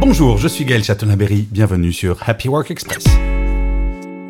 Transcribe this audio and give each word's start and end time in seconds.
Bonjour, 0.00 0.38
je 0.38 0.48
suis 0.48 0.64
Gaël 0.64 0.82
Chatonaberry, 0.82 1.46
bienvenue 1.50 1.92
sur 1.92 2.26
Happy 2.26 2.48
Work 2.48 2.70
Express. 2.70 3.04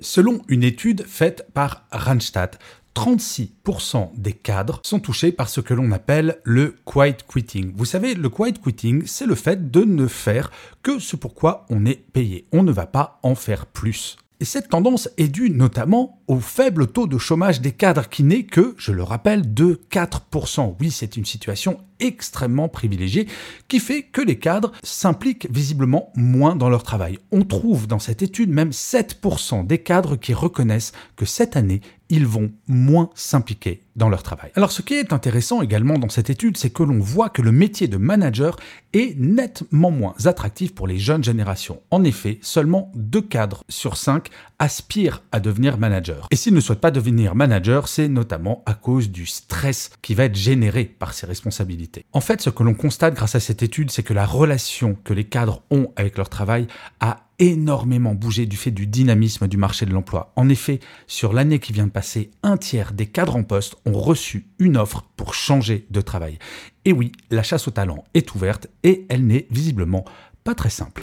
Selon 0.00 0.40
une 0.46 0.62
étude 0.62 1.04
faite 1.04 1.48
par 1.54 1.82
Randstad, 1.90 2.56
36% 2.94 4.10
des 4.16 4.32
cadres 4.32 4.78
sont 4.84 5.00
touchés 5.00 5.32
par 5.32 5.48
ce 5.48 5.60
que 5.60 5.74
l'on 5.74 5.90
appelle 5.90 6.38
le 6.44 6.76
quiet 6.84 7.16
quitting. 7.28 7.72
Vous 7.74 7.84
savez, 7.84 8.14
le 8.14 8.28
quiet 8.28 8.52
quitting, 8.62 9.02
c'est 9.06 9.26
le 9.26 9.34
fait 9.34 9.72
de 9.72 9.82
ne 9.82 10.06
faire 10.06 10.52
que 10.84 11.00
ce 11.00 11.16
pourquoi 11.16 11.66
on 11.68 11.84
est 11.84 12.00
payé. 12.12 12.46
On 12.52 12.62
ne 12.62 12.70
va 12.70 12.86
pas 12.86 13.18
en 13.24 13.34
faire 13.34 13.66
plus. 13.66 14.16
Et 14.38 14.44
cette 14.44 14.68
tendance 14.68 15.08
est 15.16 15.28
due 15.28 15.50
notamment 15.50 16.15
au 16.28 16.40
faible 16.40 16.88
taux 16.88 17.06
de 17.06 17.18
chômage 17.18 17.60
des 17.60 17.72
cadres 17.72 18.08
qui 18.08 18.22
n'est 18.22 18.44
que, 18.44 18.74
je 18.78 18.92
le 18.92 19.02
rappelle, 19.02 19.54
de 19.54 19.80
4%. 19.90 20.76
Oui, 20.80 20.90
c'est 20.90 21.16
une 21.16 21.24
situation 21.24 21.78
extrêmement 21.98 22.68
privilégiée 22.68 23.26
qui 23.68 23.80
fait 23.80 24.02
que 24.02 24.20
les 24.20 24.38
cadres 24.38 24.72
s'impliquent 24.82 25.48
visiblement 25.50 26.12
moins 26.14 26.56
dans 26.56 26.68
leur 26.68 26.82
travail. 26.82 27.18
On 27.32 27.42
trouve 27.42 27.86
dans 27.86 27.98
cette 27.98 28.22
étude 28.22 28.50
même 28.50 28.70
7% 28.70 29.66
des 29.66 29.78
cadres 29.78 30.16
qui 30.16 30.34
reconnaissent 30.34 30.92
que 31.16 31.24
cette 31.24 31.56
année, 31.56 31.80
ils 32.08 32.26
vont 32.26 32.52
moins 32.68 33.10
s'impliquer 33.14 33.82
dans 33.96 34.08
leur 34.08 34.22
travail. 34.22 34.52
Alors 34.54 34.72
ce 34.72 34.82
qui 34.82 34.94
est 34.94 35.12
intéressant 35.12 35.62
également 35.62 35.98
dans 35.98 36.08
cette 36.08 36.30
étude, 36.30 36.56
c'est 36.56 36.70
que 36.70 36.82
l'on 36.82 37.00
voit 37.00 37.30
que 37.30 37.42
le 37.42 37.50
métier 37.50 37.88
de 37.88 37.96
manager 37.96 38.56
est 38.92 39.18
nettement 39.18 39.90
moins 39.90 40.14
attractif 40.24 40.74
pour 40.74 40.86
les 40.86 40.98
jeunes 40.98 41.24
générations. 41.24 41.80
En 41.90 42.04
effet, 42.04 42.38
seulement 42.42 42.92
2 42.94 43.22
cadres 43.22 43.64
sur 43.68 43.96
5 43.96 44.28
aspirent 44.58 45.22
à 45.32 45.40
devenir 45.40 45.78
manager. 45.78 46.28
Et 46.30 46.36
s'ils 46.36 46.54
ne 46.54 46.60
souhaitent 46.60 46.80
pas 46.80 46.90
devenir 46.90 47.34
manager, 47.34 47.88
c'est 47.88 48.08
notamment 48.08 48.62
à 48.66 48.74
cause 48.74 49.10
du 49.10 49.26
stress 49.26 49.90
qui 50.02 50.14
va 50.14 50.24
être 50.24 50.36
généré 50.36 50.84
par 50.84 51.14
ces 51.14 51.26
responsabilités. 51.26 52.04
En 52.12 52.20
fait, 52.20 52.40
ce 52.40 52.50
que 52.50 52.62
l'on 52.62 52.74
constate 52.74 53.14
grâce 53.14 53.34
à 53.34 53.40
cette 53.40 53.62
étude, 53.62 53.90
c'est 53.90 54.02
que 54.02 54.14
la 54.14 54.26
relation 54.26 54.96
que 55.04 55.12
les 55.12 55.24
cadres 55.24 55.62
ont 55.70 55.92
avec 55.96 56.16
leur 56.16 56.28
travail 56.28 56.66
a 57.00 57.26
énormément 57.38 58.14
bougé 58.14 58.46
du 58.46 58.56
fait 58.56 58.70
du 58.70 58.86
dynamisme 58.86 59.46
du 59.46 59.56
marché 59.56 59.84
de 59.84 59.92
l'emploi. 59.92 60.32
En 60.36 60.48
effet, 60.48 60.80
sur 61.06 61.32
l'année 61.32 61.58
qui 61.58 61.72
vient 61.72 61.86
de 61.86 61.92
passer, 61.92 62.30
un 62.42 62.56
tiers 62.56 62.92
des 62.92 63.06
cadres 63.06 63.36
en 63.36 63.42
poste 63.42 63.76
ont 63.84 63.92
reçu 63.92 64.46
une 64.58 64.76
offre 64.76 65.04
pour 65.16 65.34
changer 65.34 65.86
de 65.90 66.00
travail. 66.00 66.38
Et 66.84 66.92
oui, 66.92 67.12
la 67.30 67.42
chasse 67.42 67.68
au 67.68 67.72
talent 67.72 68.04
est 68.14 68.34
ouverte 68.34 68.68
et 68.84 69.06
elle 69.10 69.26
n'est 69.26 69.46
visiblement 69.50 70.04
pas 70.44 70.54
très 70.54 70.70
simple. 70.70 71.02